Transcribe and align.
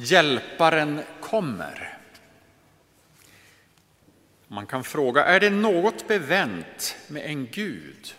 Hjälparen 0.00 1.02
kommer. 1.20 1.98
Man 4.48 4.66
kan 4.66 4.84
fråga, 4.84 5.24
är 5.24 5.40
det 5.40 5.50
något 5.50 6.08
bevänt 6.08 6.96
med 7.08 7.26
en 7.26 7.46
Gud 7.46 8.14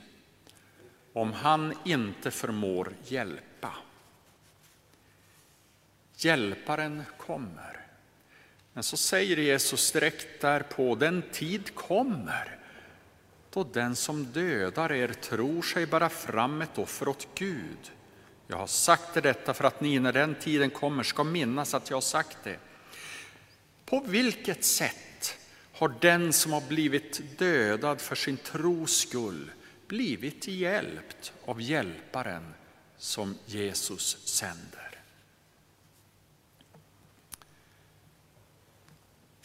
om 1.13 1.33
han 1.33 1.73
inte 1.85 2.31
förmår 2.31 2.93
hjälpa? 3.03 3.73
Hjälparen 6.15 7.03
kommer. 7.17 7.85
Men 8.73 8.83
så 8.83 8.97
säger 8.97 9.37
Jesus 9.37 9.91
direkt 9.91 10.41
därpå, 10.41 10.95
den 10.95 11.23
tid 11.31 11.75
kommer 11.75 12.59
då 13.49 13.63
den 13.63 13.95
som 13.95 14.25
dödar 14.25 14.91
er 14.91 15.07
tror 15.07 15.61
sig 15.61 15.85
bära 15.85 16.09
fram 16.09 16.61
ett 16.61 16.77
offer 16.77 17.07
åt 17.07 17.27
Gud. 17.35 17.91
Jag 18.51 18.57
har 18.57 18.67
sagt 18.67 19.13
detta 19.13 19.53
för 19.53 19.63
att 19.63 19.81
ni 19.81 19.99
när 19.99 20.13
den 20.13 20.35
tiden 20.35 20.69
kommer 20.69 21.03
ska 21.03 21.23
minnas 21.23 21.73
att 21.73 21.89
jag 21.89 21.97
har 21.97 22.01
sagt 22.01 22.37
det. 22.43 22.59
På 23.85 23.99
vilket 23.99 24.63
sätt 24.63 25.37
har 25.73 25.93
den 26.01 26.33
som 26.33 26.53
har 26.53 26.67
blivit 26.67 27.39
dödad 27.39 28.01
för 28.01 28.15
sin 28.15 28.37
tros 28.37 28.97
skull 28.97 29.51
blivit 29.87 30.47
hjälpt 30.47 31.33
av 31.45 31.61
hjälparen 31.61 32.53
som 32.97 33.35
Jesus 33.45 34.27
sänder? 34.27 35.01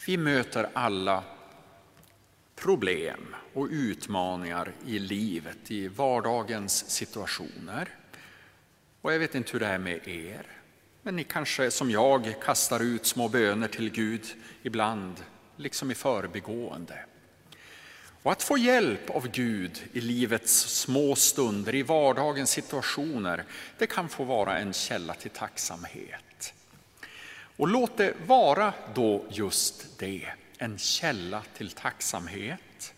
Vi 0.06 0.16
möter 0.16 0.70
alla 0.72 1.24
problem 2.54 3.34
och 3.52 3.68
utmaningar 3.70 4.72
i 4.86 4.98
livet, 4.98 5.70
i 5.70 5.88
vardagens 5.88 6.90
situationer. 6.90 7.98
Och 9.04 9.12
jag 9.12 9.18
vet 9.18 9.34
inte 9.34 9.52
hur 9.52 9.60
det 9.60 9.66
är 9.66 9.78
med 9.78 10.08
er, 10.08 10.46
men 11.02 11.16
ni 11.16 11.24
kanske 11.24 11.70
som 11.70 11.90
jag 11.90 12.34
kastar 12.42 12.80
ut 12.80 13.06
små 13.06 13.28
böner 13.28 13.68
till 13.68 13.90
Gud 13.90 14.26
ibland, 14.62 15.24
liksom 15.56 15.90
i 15.90 15.94
förbigående. 15.94 16.98
Och 18.22 18.32
att 18.32 18.42
få 18.42 18.58
hjälp 18.58 19.10
av 19.10 19.28
Gud 19.28 19.82
i 19.92 20.00
livets 20.00 20.52
små 20.52 21.14
stunder, 21.14 21.74
i 21.74 21.82
vardagens 21.82 22.50
situationer, 22.50 23.44
det 23.78 23.86
kan 23.86 24.08
få 24.08 24.24
vara 24.24 24.58
en 24.58 24.72
källa 24.72 25.14
till 25.14 25.30
tacksamhet. 25.30 26.54
Och 27.56 27.68
låt 27.68 27.96
det 27.96 28.14
vara 28.26 28.72
då 28.94 29.24
just 29.30 29.98
det, 29.98 30.28
en 30.58 30.78
källa 30.78 31.42
till 31.56 31.70
tacksamhet. 31.70 32.94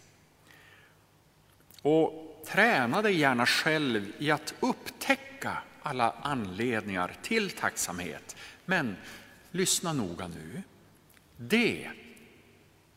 Och 1.82 2.42
träna 2.46 3.02
dig 3.02 3.18
gärna 3.18 3.46
själv 3.46 4.12
i 4.18 4.30
att 4.30 4.54
upptäcka 4.60 5.62
alla 5.86 6.14
anledningar 6.22 7.16
till 7.22 7.50
tacksamhet. 7.50 8.36
Men 8.64 8.96
lyssna 9.50 9.92
noga 9.92 10.28
nu. 10.28 10.62
Det 11.36 11.90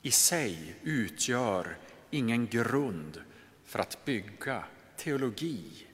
i 0.01 0.11
sig 0.11 0.75
utgör 0.83 1.77
ingen 2.09 2.47
grund 2.47 3.21
för 3.65 3.79
att 3.79 4.05
bygga 4.05 4.63
teologi. 4.97 5.87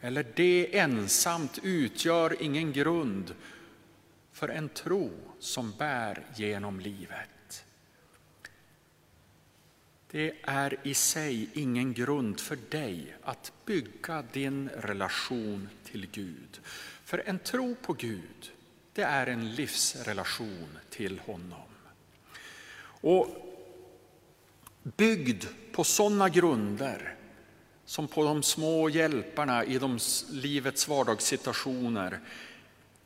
Eller 0.00 0.26
det 0.34 0.78
ensamt 0.78 1.58
utgör 1.62 2.42
ingen 2.42 2.72
grund 2.72 3.34
för 4.32 4.48
en 4.48 4.68
tro 4.68 5.10
som 5.38 5.72
bär 5.78 6.26
genom 6.36 6.80
livet. 6.80 7.28
Det 10.10 10.32
är 10.42 10.76
i 10.82 10.94
sig 10.94 11.48
ingen 11.52 11.94
grund 11.94 12.40
för 12.40 12.58
dig 12.70 13.16
att 13.22 13.52
bygga 13.64 14.24
din 14.32 14.68
relation 14.68 15.68
till 15.84 16.06
Gud. 16.12 16.60
För 17.04 17.22
en 17.26 17.38
tro 17.38 17.74
på 17.74 17.92
Gud, 17.92 18.52
det 18.92 19.02
är 19.02 19.26
en 19.26 19.54
livsrelation 19.54 20.78
till 20.90 21.18
honom. 21.18 21.68
Och 22.82 23.28
byggd 24.82 25.44
på 25.72 25.84
sådana 25.84 26.28
grunder 26.28 27.16
som 27.84 28.08
på 28.08 28.24
de 28.24 28.42
små 28.42 28.88
hjälparna 28.88 29.64
i 29.64 29.78
de 29.78 29.98
livets 30.30 30.88
vardagssituationer 30.88 32.20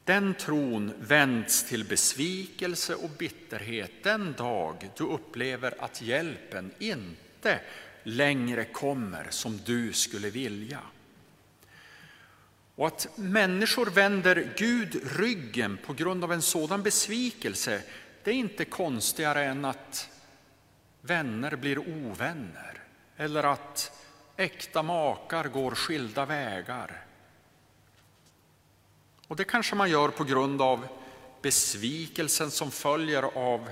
den 0.04 0.34
tron 0.34 0.92
vänds 1.00 1.64
till 1.64 1.84
besvikelse 1.84 2.94
och 2.94 3.10
bitterhet 3.10 3.90
den 4.02 4.32
dag 4.32 4.90
du 4.96 5.04
upplever 5.04 5.74
att 5.78 6.02
hjälpen 6.02 6.70
inte 6.78 7.60
längre 8.02 8.64
kommer 8.64 9.26
som 9.30 9.60
du 9.64 9.92
skulle 9.92 10.30
vilja. 10.30 10.80
Och 12.74 12.86
att 12.86 13.08
människor 13.16 13.86
vänder 13.86 14.52
Gud 14.56 15.02
ryggen 15.18 15.78
på 15.86 15.92
grund 15.92 16.24
av 16.24 16.32
en 16.32 16.42
sådan 16.42 16.82
besvikelse, 16.82 17.82
det 18.22 18.30
är 18.30 18.34
inte 18.34 18.64
konstigare 18.64 19.44
än 19.44 19.64
att 19.64 20.08
vänner 21.00 21.56
blir 21.56 21.78
ovänner 21.78 22.82
eller 23.16 23.42
att 23.42 24.00
äkta 24.36 24.82
makar 24.82 25.44
går 25.44 25.70
skilda 25.70 26.26
vägar. 26.26 27.03
Och 29.28 29.36
det 29.36 29.44
kanske 29.44 29.76
man 29.76 29.90
gör 29.90 30.08
på 30.08 30.24
grund 30.24 30.62
av 30.62 30.86
besvikelsen 31.42 32.50
som 32.50 32.70
följer 32.70 33.22
av 33.22 33.70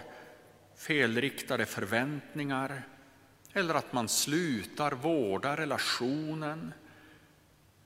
felriktade 0.76 1.66
förväntningar 1.66 2.82
eller 3.52 3.74
att 3.74 3.92
man 3.92 4.08
slutar 4.08 4.92
vårda 4.92 5.56
relationen. 5.56 6.72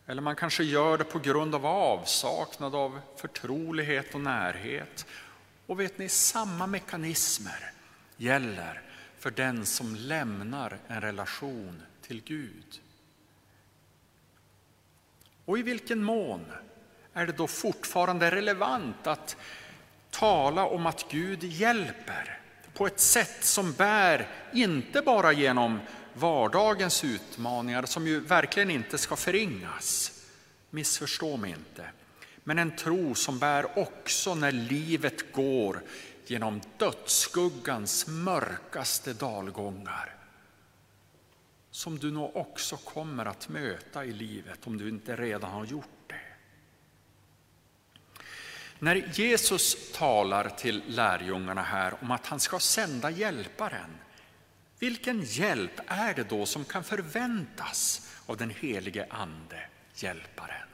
Eller 0.07 0.23
man 0.23 0.37
kanske 0.37 0.65
gör 0.65 0.99
det 0.99 1.05
på 1.05 1.19
grund 1.19 1.55
av 1.55 1.67
avsaknad 1.67 2.75
av 2.75 3.01
förtrolighet 3.17 4.15
och 4.15 4.21
närhet. 4.21 5.07
Och 5.67 5.81
vet 5.81 5.99
ni, 5.99 6.09
samma 6.09 6.67
mekanismer 6.67 7.73
gäller 8.17 8.83
för 9.19 9.31
den 9.31 9.67
som 9.67 9.97
lämnar 9.97 10.79
en 10.89 11.01
relation 11.01 11.83
till 12.03 12.23
Gud. 12.23 12.81
Och 15.45 15.59
i 15.59 15.63
vilken 15.63 16.03
mån 16.03 16.47
är 17.17 17.27
det 17.27 17.33
då 17.33 17.47
fortfarande 17.47 18.31
relevant 18.31 19.07
att 19.07 19.37
tala 20.11 20.67
om 20.67 20.87
att 20.87 21.11
Gud 21.11 21.45
hjälper 21.45 22.41
på 22.75 22.87
ett 22.87 23.01
sätt 23.01 23.45
som 23.45 23.73
bär 23.73 24.29
inte 24.53 25.03
bara 25.03 25.33
genom 25.33 25.81
vardagens 26.15 27.05
utmaningar 27.05 27.83
som 27.83 28.07
ju 28.07 28.21
verkligen 28.21 28.71
inte 28.71 28.99
ska 28.99 29.17
förringas. 29.17 30.13
Missförstå 30.71 31.37
mig 31.37 31.51
inte. 31.51 31.91
Men 32.45 32.59
en 32.59 32.77
tro 32.77 33.15
som 33.15 33.39
bär 33.39 33.79
också 33.79 34.35
när 34.35 34.53
livet 34.53 35.33
går 35.33 35.83
genom 36.27 36.61
dödsskuggans 36.77 38.07
mörkaste 38.07 39.13
dalgångar. 39.13 40.15
Som 41.71 41.99
du 41.99 42.11
nog 42.11 42.37
också 42.37 42.77
kommer 42.77 43.25
att 43.27 43.49
möta 43.49 44.05
i 44.05 44.13
livet 44.13 44.67
om 44.67 44.79
du 44.79 44.89
inte 44.89 45.17
redan 45.17 45.51
har 45.51 45.65
gjort 45.65 45.96
när 48.79 49.09
Jesus 49.13 49.93
talar 49.93 50.49
till 50.49 50.83
lärjungarna 50.87 51.63
här 51.63 51.95
om 52.01 52.11
att 52.11 52.27
han 52.27 52.41
ska 52.41 52.59
sända 52.59 53.11
hjälparen, 53.11 53.99
vilken 54.79 55.23
hjälp 55.23 55.81
är 55.87 56.15
det 56.15 56.29
då 56.29 56.47
som 56.47 56.65
kan 56.65 56.85
förväntas 56.85 58.11
av 58.27 58.37
den 58.37 58.51
helige 58.51 59.07
Ande, 59.11 59.61
hjälparen? 59.95 60.69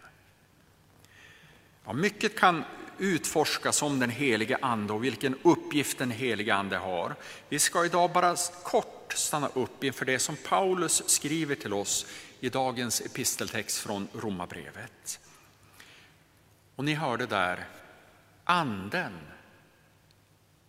Ja, 1.85 1.93
mycket 1.93 2.39
kan 2.39 2.65
utforskas 2.99 3.83
om 3.83 3.99
den 3.99 4.11
helige 4.11 4.59
Ande 4.63 4.93
och 4.93 5.05
vilken 5.05 5.39
uppgift 5.43 5.99
den 5.99 6.11
helige 6.11 6.55
Ande 6.55 6.77
har. 6.77 7.15
Vi 7.49 7.59
ska 7.59 7.85
idag 7.85 8.13
bara 8.13 8.37
kort 8.63 9.13
stanna 9.13 9.49
upp 9.49 9.85
inför 9.85 10.05
det 10.05 10.19
som 10.19 10.37
Paulus 10.37 11.09
skriver 11.09 11.55
till 11.55 11.73
oss 11.73 12.07
i 12.41 12.49
dagens 12.49 13.01
episteltext 13.01 13.79
från 13.79 14.09
Romarbrevet. 14.13 15.21
Och 16.77 16.85
ni 16.85 16.95
hörde 16.95 17.27
där 17.27 17.67
Anden, 18.53 19.13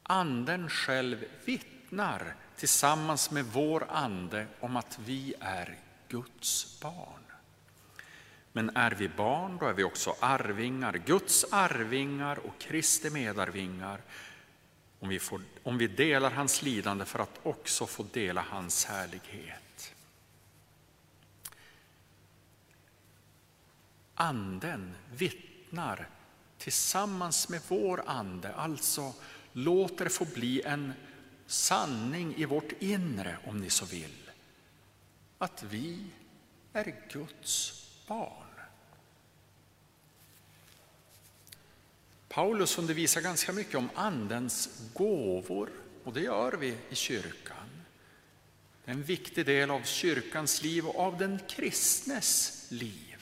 anden 0.03 0.69
själv 0.69 1.25
vittnar 1.45 2.35
tillsammans 2.56 3.31
med 3.31 3.45
vår 3.45 3.85
ande 3.89 4.47
om 4.59 4.75
att 4.75 5.00
vi 5.06 5.33
är 5.39 5.80
Guds 6.07 6.80
barn. 6.81 7.24
Men 8.51 8.75
är 8.75 8.91
vi 8.91 9.09
barn, 9.09 9.57
då 9.57 9.65
är 9.65 9.74
vi 9.74 9.83
också 9.83 10.15
arvingar, 10.19 10.94
Guds 10.94 11.45
arvingar 11.51 12.39
och 12.39 12.59
Kristi 12.59 13.09
medarvingar, 13.09 14.01
om 15.00 15.09
vi, 15.09 15.19
får, 15.19 15.41
om 15.63 15.77
vi 15.77 15.88
delar 15.88 16.31
hans 16.31 16.62
lidande 16.62 17.06
för 17.06 17.19
att 17.19 17.39
också 17.44 17.86
få 17.86 18.03
dela 18.03 18.45
hans 18.50 18.86
härlighet. 18.86 19.94
Anden 24.15 24.95
vittnar 25.12 26.07
tillsammans 26.57 27.50
med 27.50 27.61
vår 27.67 28.03
ande, 28.05 28.53
alltså 28.53 29.13
låter 29.53 30.05
det 30.05 30.11
få 30.11 30.25
bli 30.25 30.61
en 30.61 30.94
sanning 31.47 32.35
i 32.38 32.45
vårt 32.45 32.71
inre 32.79 33.38
om 33.45 33.57
ni 33.57 33.69
så 33.69 33.85
vill. 33.85 34.31
Att 35.38 35.63
vi 35.63 36.05
är 36.73 36.95
Guds 37.11 37.85
barn. 38.07 38.44
Paulus 42.29 42.77
undervisar 42.77 43.21
ganska 43.21 43.53
mycket 43.53 43.75
om 43.75 43.89
Andens 43.95 44.81
gåvor 44.94 45.69
och 46.03 46.13
det 46.13 46.21
gör 46.21 46.51
vi 46.51 46.77
i 46.89 46.95
kyrkan. 46.95 47.69
Det 48.85 48.91
är 48.91 48.95
en 48.95 49.03
viktig 49.03 49.45
del 49.45 49.71
av 49.71 49.81
kyrkans 49.83 50.63
liv 50.63 50.85
och 50.85 51.00
av 51.00 51.17
den 51.17 51.39
kristnes 51.47 52.65
liv. 52.69 53.12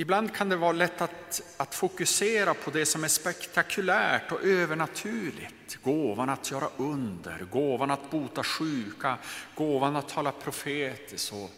Ibland 0.00 0.34
kan 0.34 0.48
det 0.48 0.56
vara 0.56 0.72
lätt 0.72 1.00
att, 1.00 1.42
att 1.56 1.74
fokusera 1.74 2.54
på 2.54 2.70
det 2.70 2.86
som 2.86 3.04
är 3.04 3.08
spektakulärt 3.08 4.32
och 4.32 4.44
övernaturligt. 4.44 5.78
Gåvan 5.82 6.28
att 6.28 6.50
göra 6.50 6.68
under, 6.76 7.38
gåvan 7.50 7.90
att 7.90 8.10
bota 8.10 8.42
sjuka, 8.44 9.18
gåvan 9.54 9.96
att 9.96 10.08
tala 10.08 10.32
profetiskt 10.32 11.32
och 11.32 11.50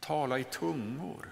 tala 0.00 0.38
i 0.38 0.44
tungor. 0.44 1.28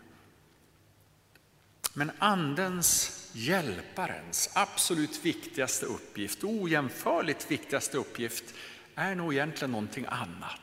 Men 1.94 2.10
Andens, 2.18 3.28
hjälparens, 3.32 4.50
absolut 4.54 5.24
viktigaste 5.24 5.86
uppgift, 5.86 6.44
ojämförligt 6.44 7.50
viktigaste 7.50 7.96
uppgift, 7.96 8.54
är 8.94 9.14
nog 9.14 9.34
egentligen 9.34 9.72
någonting 9.72 10.06
annat. 10.08 10.60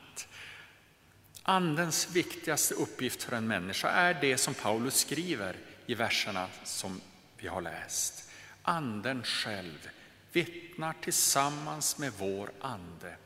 Andens 1.48 2.16
viktigaste 2.16 2.74
uppgift 2.74 3.22
för 3.22 3.36
en 3.36 3.46
människa 3.46 3.88
är 3.88 4.14
det 4.20 4.38
som 4.38 4.54
Paulus 4.54 4.94
skriver 4.94 5.56
i 5.86 5.94
verserna 5.94 6.48
som 6.64 7.00
vi 7.36 7.48
har 7.48 7.60
läst. 7.62 8.30
Anden 8.62 9.22
själv 9.22 9.88
vittnar 10.32 10.94
tillsammans 11.00 11.98
med 11.98 12.12
vår 12.18 12.50
ande 12.60 13.16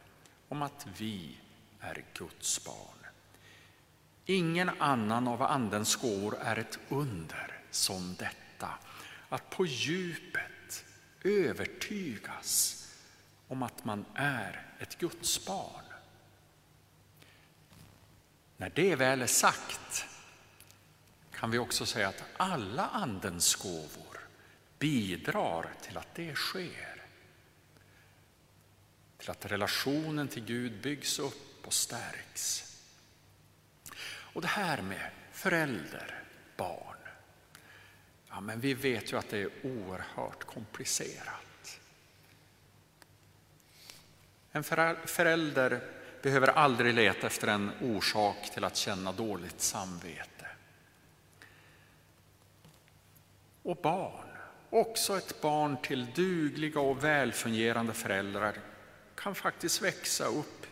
om 0.49 0.63
att 0.63 0.87
vi 0.99 1.37
är 1.81 2.05
Guds 2.15 2.65
barn. 2.65 3.07
Ingen 4.25 4.69
annan 4.79 5.29
av 5.29 5.43
Andens 5.43 5.97
gåvor 5.97 6.39
är 6.41 6.57
ett 6.57 6.79
under 6.89 7.59
som 7.71 8.15
detta. 8.19 8.69
Att 9.29 9.51
på 9.51 9.67
djupet 9.67 10.85
övertygas 11.25 12.77
om 13.49 13.63
att 13.63 13.85
man 13.85 14.05
är 14.15 14.67
ett 14.79 14.99
Guds 14.99 15.47
barn. 15.47 15.90
När 18.61 18.71
det 18.75 18.97
väl 18.97 19.23
är 19.23 19.27
sagt 19.27 20.05
kan 21.33 21.51
vi 21.51 21.59
också 21.59 21.87
säga 21.87 22.09
att 22.09 22.25
alla 22.37 22.89
Andens 22.89 23.55
gåvor 23.55 24.19
bidrar 24.79 25.71
till 25.83 25.97
att 25.97 26.15
det 26.15 26.35
sker. 26.35 27.03
Till 29.19 29.31
att 29.31 29.47
relationen 29.47 30.29
till 30.29 30.45
Gud 30.45 30.83
byggs 30.83 31.19
upp 31.19 31.67
och 31.67 31.73
stärks. 31.73 32.77
Och 34.07 34.43
det 34.43 34.49
här 34.49 34.83
med 34.83 35.11
förälder, 35.33 36.25
barn. 36.57 36.97
Ja, 38.29 38.41
men 38.41 38.61
vi 38.61 38.75
vet 38.75 39.13
ju 39.13 39.19
att 39.19 39.29
det 39.29 39.39
är 39.39 39.51
oerhört 39.63 40.45
komplicerat. 40.45 41.81
En 44.53 44.65
förälder 45.07 46.00
behöver 46.23 46.49
aldrig 46.49 46.95
leta 46.95 47.27
efter 47.27 47.49
en 47.49 47.71
orsak 47.81 48.51
till 48.55 48.65
att 48.65 48.77
känna 48.77 49.13
dåligt 49.13 49.61
samvete. 49.61 50.47
Och 53.63 53.77
barn, 53.77 54.29
också 54.71 55.19
ett 55.19 55.41
barn 55.41 55.77
till 55.83 56.07
dugliga 56.15 56.81
och 56.81 57.05
välfungerande 57.05 57.93
föräldrar 57.93 58.55
kan 59.15 59.35
faktiskt 59.35 59.83
växa 59.83 60.25
upp 60.25 60.67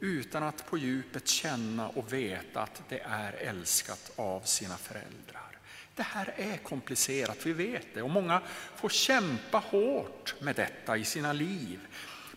utan 0.00 0.42
att 0.42 0.66
på 0.66 0.78
djupet 0.78 1.28
känna 1.28 1.88
och 1.88 2.12
veta 2.12 2.60
att 2.60 2.82
det 2.88 3.00
är 3.00 3.32
älskat 3.32 4.12
av 4.16 4.40
sina 4.40 4.76
föräldrar. 4.76 5.58
Det 5.94 6.02
här 6.02 6.34
är 6.36 6.56
komplicerat, 6.56 7.46
vi 7.46 7.52
vet 7.52 7.86
det, 7.94 8.02
och 8.02 8.10
många 8.10 8.42
får 8.76 8.88
kämpa 8.88 9.58
hårt 9.58 10.34
med 10.40 10.56
detta 10.56 10.96
i 10.96 11.04
sina 11.04 11.32
liv. 11.32 11.80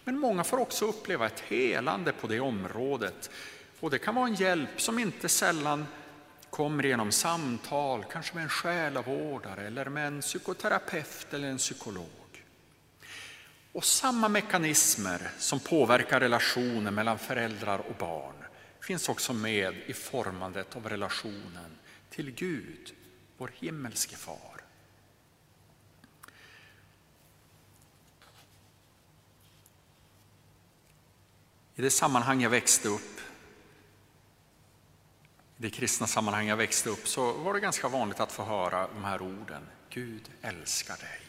Men 0.08 0.20
många 0.20 0.44
får 0.44 0.58
också 0.58 0.86
uppleva 0.86 1.26
ett 1.26 1.40
helande 1.40 2.12
på 2.12 2.28
det 2.28 2.40
området. 2.40 3.30
Och 3.80 3.90
det 3.90 4.00
kan 4.00 4.16
vara 4.16 4.28
en 4.28 4.36
hjälp 4.36 4.82
som 4.82 5.00
inte 5.00 5.30
sällan 5.30 5.86
kommer 6.50 6.84
genom 6.84 7.12
samtal, 7.12 8.06
kanske 8.12 8.36
med 8.36 8.44
en 8.44 8.50
själavårdare 8.50 9.68
eller 9.68 9.86
med 9.86 10.08
en 10.08 10.22
psykoterapeut 10.22 11.34
eller 11.34 11.48
en 11.48 11.58
psykolog. 11.58 12.44
Och 13.72 13.86
samma 13.86 14.30
mekanismer 14.30 15.32
som 15.38 15.60
påverkar 15.60 16.20
relationen 16.20 16.96
mellan 16.96 17.20
föräldrar 17.20 17.80
och 17.80 17.96
barn 18.00 18.36
finns 18.82 19.10
också 19.10 19.34
med 19.34 19.76
i 19.86 19.94
formandet 19.94 20.76
av 20.76 20.90
relationen 20.90 21.78
till 22.10 22.32
Gud, 22.32 22.94
vår 23.38 23.52
himmelske 23.54 24.16
far. 24.16 24.57
I 31.80 31.82
det 31.82 31.92
sammanhang 31.92 32.42
jag 32.42 32.50
växte 32.50 32.88
upp, 32.88 33.20
i 35.58 35.62
det 35.62 35.70
kristna 35.70 36.08
sammanhang 36.08 36.48
jag 36.48 36.58
växte 36.58 36.90
upp, 36.90 37.08
så 37.08 37.34
var 37.34 37.54
det 37.54 37.60
ganska 37.60 37.88
vanligt 37.88 38.20
att 38.20 38.32
få 38.32 38.44
höra 38.44 38.88
de 38.88 39.04
här 39.04 39.22
orden. 39.22 39.68
Gud 39.90 40.32
älskar 40.42 40.98
dig. 40.98 41.22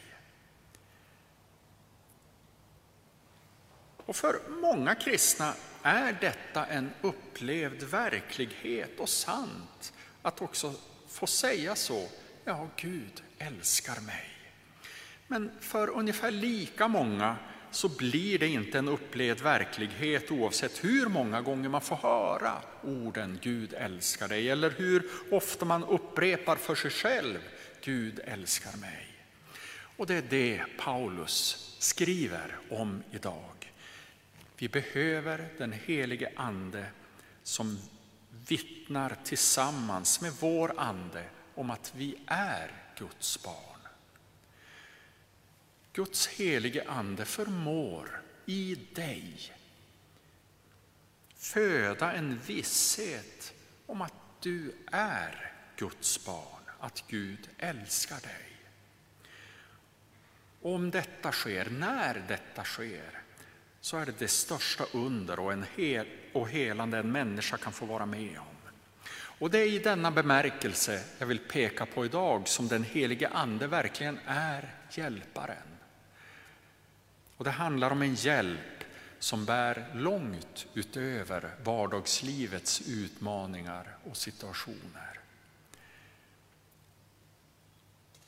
Och 3.97 4.17
för 4.17 4.41
många 4.49 4.95
kristna 4.95 5.55
är 5.83 6.13
detta 6.21 6.67
en 6.67 6.91
upplevd 7.01 7.83
verklighet 7.83 9.01
och 9.01 9.09
sant 9.09 9.93
att 10.23 10.43
också 10.43 10.75
få 11.09 11.27
säga 11.27 11.77
så. 11.77 12.09
Ja, 12.45 12.69
Gud 12.77 13.23
älskar 13.39 14.01
mig. 14.01 14.31
Men 15.27 15.51
för 15.61 15.91
ungefär 15.91 16.31
lika 16.31 16.89
många 16.89 17.37
så 17.71 17.89
blir 17.89 18.39
det 18.39 18.49
inte 18.49 18.79
en 18.79 18.89
upplevd 18.89 19.41
verklighet 19.41 20.31
oavsett 20.31 20.85
hur 20.85 21.07
många 21.07 21.41
gånger 21.43 21.69
man 21.69 21.81
får 21.81 21.97
höra 21.97 22.53
orden 22.83 23.39
Gud 23.43 23.75
älskar 23.75 24.29
dig 24.29 24.51
eller 24.51 24.71
hur 24.71 25.11
ofta 25.31 25.65
man 25.65 25.85
upprepar 25.85 26.57
för 26.57 26.75
sig 26.75 26.91
själv 26.91 27.39
Gud 27.85 28.21
älskar 28.25 28.77
mig. 28.77 29.07
Och 29.97 30.07
det 30.07 30.15
är 30.15 30.25
det 30.31 30.65
Paulus 30.79 31.69
skriver 31.79 32.59
om 32.71 33.03
idag. 33.11 33.73
Vi 34.57 34.69
behöver 34.69 35.49
den 35.59 35.73
helige 35.73 36.33
Ande 36.37 36.87
som 37.43 37.79
vittnar 38.49 39.17
tillsammans 39.25 40.21
med 40.21 40.33
vår 40.41 40.73
ande 40.77 41.25
om 41.55 41.71
att 41.71 41.93
vi 41.97 42.17
är 42.27 42.73
Guds 42.99 43.43
barn. 43.43 43.78
Guds 45.99 46.27
helige 46.27 46.85
ande 46.89 47.25
förmår 47.25 48.23
i 48.47 48.75
dig 48.95 49.53
föda 51.37 52.13
en 52.13 52.39
visshet 52.47 53.55
om 53.87 54.03
att 54.03 54.13
du 54.41 54.73
är 54.93 55.53
Guds 55.77 56.27
barn, 56.27 56.63
att 56.81 57.05
Gud 57.09 57.49
älskar 57.59 58.21
dig. 58.21 58.47
Om 60.63 60.91
detta 60.91 61.33
sker, 61.33 61.71
när 61.71 62.25
detta 62.29 62.65
sker, 62.65 63.23
så 63.81 63.97
är 63.97 64.07
det 64.07 64.19
det 64.19 64.29
största 64.29 64.85
under 64.93 65.41
och, 65.41 65.53
en 65.53 65.67
hel, 65.77 66.07
och 66.33 66.49
helande 66.49 66.99
en 66.99 67.13
människa 67.13 67.57
kan 67.57 67.73
få 67.73 67.87
vara 67.87 68.07
med 68.07 68.39
om. 68.39 68.71
Och 69.13 69.51
det 69.51 69.59
är 69.59 69.73
i 69.73 69.79
denna 69.79 70.11
bemärkelse 70.11 71.05
jag 71.19 71.27
vill 71.27 71.39
peka 71.39 71.87
på 71.87 72.05
idag 72.05 72.49
som 72.49 72.69
den 72.69 72.85
helige 72.85 73.29
Ande 73.29 73.67
verkligen 73.67 74.19
är 74.27 74.75
hjälparen. 74.91 75.78
Och 77.39 77.45
det 77.45 77.51
handlar 77.51 77.91
om 77.91 78.03
en 78.03 78.15
hjälp 78.15 78.85
som 79.19 79.45
bär 79.45 79.87
långt 79.95 80.67
utöver 80.75 81.55
vardagslivets 81.65 82.89
utmaningar 82.89 83.97
och 84.05 84.17
situationer. 84.17 85.21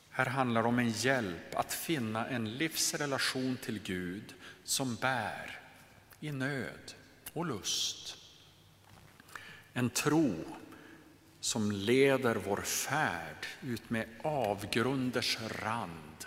Här 0.09 0.25
handlar 0.25 0.61
det 0.61 0.67
om 0.67 0.79
en 0.79 0.91
hjälp 0.91 1.55
att 1.55 1.73
finna 1.73 2.27
en 2.27 2.51
livsrelation 2.57 3.57
till 3.61 3.79
Gud 3.79 4.33
som 4.63 4.95
bär 4.95 5.59
i 6.19 6.31
nöd 6.31 6.93
och 7.33 7.45
lust. 7.45 8.17
En 9.73 9.89
tro 9.89 10.35
som 11.39 11.71
leder 11.71 12.35
vår 12.35 12.61
färd 12.61 13.45
ut 13.61 13.89
med 13.89 14.07
avgrunders 14.23 15.37
rand 15.41 16.25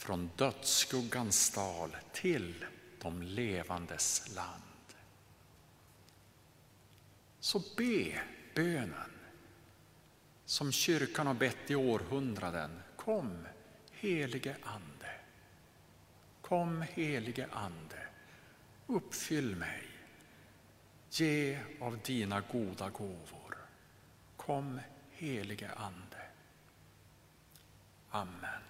från 0.00 0.30
dödsskuggans 0.36 1.50
dal 1.50 1.96
till 2.12 2.64
de 2.98 3.22
levandes 3.22 4.34
land. 4.34 4.94
Så 7.40 7.62
be 7.76 8.22
bönen 8.54 9.12
som 10.44 10.72
kyrkan 10.72 11.26
har 11.26 11.34
bett 11.34 11.70
i 11.70 11.74
århundraden. 11.74 12.82
Kom 12.96 13.46
helige 13.90 14.56
Ande. 14.62 15.12
Kom 16.40 16.82
helige 16.82 17.48
Ande. 17.52 18.06
Uppfyll 18.86 19.56
mig. 19.56 19.82
Ge 21.10 21.58
av 21.80 21.98
dina 22.04 22.40
goda 22.40 22.90
gåvor. 22.90 23.56
Kom 24.36 24.80
helige 25.10 25.70
Ande. 25.70 26.22
Amen. 28.10 28.69